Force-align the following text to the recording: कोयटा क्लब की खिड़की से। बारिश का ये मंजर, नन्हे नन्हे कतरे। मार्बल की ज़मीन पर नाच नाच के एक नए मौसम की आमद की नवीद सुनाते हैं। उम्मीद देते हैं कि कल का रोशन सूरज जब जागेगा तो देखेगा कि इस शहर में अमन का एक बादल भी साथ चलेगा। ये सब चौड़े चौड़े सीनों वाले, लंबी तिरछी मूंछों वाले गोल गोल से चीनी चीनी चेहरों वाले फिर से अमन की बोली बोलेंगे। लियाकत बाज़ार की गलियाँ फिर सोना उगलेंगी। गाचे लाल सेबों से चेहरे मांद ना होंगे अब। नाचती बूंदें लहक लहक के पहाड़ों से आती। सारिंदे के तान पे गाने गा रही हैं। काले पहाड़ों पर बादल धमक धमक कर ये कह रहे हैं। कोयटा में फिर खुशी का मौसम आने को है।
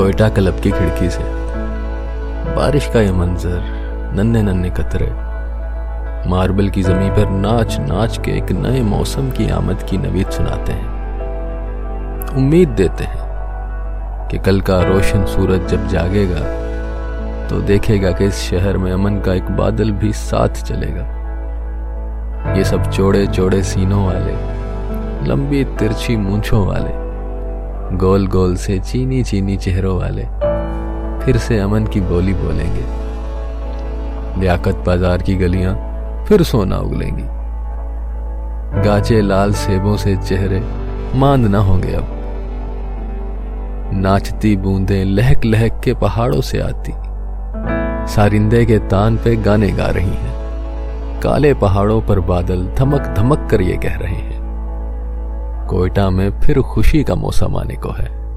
कोयटा 0.00 0.28
क्लब 0.28 0.60
की 0.60 0.70
खिड़की 0.70 1.08
से। 1.10 1.22
बारिश 2.56 2.86
का 2.86 3.00
ये 3.00 3.10
मंजर, 3.12 3.64
नन्हे 4.16 4.42
नन्हे 4.42 4.70
कतरे। 4.70 5.06
मार्बल 6.30 6.68
की 6.68 6.82
ज़मीन 6.82 7.10
पर 7.10 7.30
नाच 7.30 7.76
नाच 7.80 8.16
के 8.18 8.30
एक 8.30 8.52
नए 8.52 8.80
मौसम 8.82 9.30
की 9.30 9.48
आमद 9.50 9.82
की 9.90 9.98
नवीद 9.98 10.30
सुनाते 10.30 10.72
हैं। 10.72 12.36
उम्मीद 12.36 12.68
देते 12.68 13.04
हैं 13.04 14.28
कि 14.28 14.38
कल 14.38 14.60
का 14.60 14.80
रोशन 14.82 15.26
सूरज 15.26 15.66
जब 15.68 15.86
जागेगा 15.88 16.40
तो 17.48 17.60
देखेगा 17.60 18.12
कि 18.12 18.24
इस 18.24 18.40
शहर 18.40 18.76
में 18.76 18.90
अमन 18.92 19.20
का 19.20 19.34
एक 19.34 19.50
बादल 19.56 19.90
भी 19.92 20.12
साथ 20.12 20.62
चलेगा। 20.64 21.04
ये 22.56 22.64
सब 22.64 22.90
चौड़े 22.90 23.26
चौड़े 23.26 23.62
सीनों 23.62 24.06
वाले, 24.06 24.34
लंबी 25.28 25.64
तिरछी 25.64 26.16
मूंछों 26.16 26.66
वाले 26.66 26.98
गोल 28.00 28.26
गोल 28.26 28.54
से 28.56 28.78
चीनी 28.78 29.22
चीनी 29.22 29.56
चेहरों 29.56 29.96
वाले 29.98 30.22
फिर 31.24 31.36
से 31.36 31.58
अमन 31.58 31.86
की 31.86 32.00
बोली 32.00 32.34
बोलेंगे। 32.34 32.84
लियाकत 34.40 34.76
बाज़ार 34.86 35.22
की 35.22 35.34
गलियाँ 35.34 35.74
फिर 36.24 36.42
सोना 36.42 36.78
उगलेंगी। 36.78 37.24
गाचे 38.82 39.20
लाल 39.20 39.52
सेबों 39.54 39.96
से 39.96 40.16
चेहरे 40.16 40.62
मांद 41.18 41.46
ना 41.46 41.58
होंगे 41.58 41.92
अब। 41.92 42.16
नाचती 43.94 44.56
बूंदें 44.56 45.04
लहक 45.04 45.44
लहक 45.44 45.80
के 45.84 45.94
पहाड़ों 45.94 46.40
से 46.40 46.60
आती। 46.60 46.92
सारिंदे 48.12 48.64
के 48.66 48.78
तान 48.88 49.16
पे 49.16 49.36
गाने 49.36 49.70
गा 49.72 49.90
रही 49.90 50.14
हैं। 50.16 51.20
काले 51.20 51.54
पहाड़ों 51.54 52.00
पर 52.00 52.20
बादल 52.26 52.66
धमक 52.78 53.14
धमक 53.18 53.48
कर 53.50 53.60
ये 53.60 53.76
कह 53.76 53.96
रहे 53.96 54.14
हैं। 54.14 54.39
कोयटा 55.70 56.10
में 56.10 56.40
फिर 56.40 56.60
खुशी 56.60 57.04
का 57.04 57.14
मौसम 57.14 57.56
आने 57.56 57.74
को 57.74 57.90
है। 57.90 58.29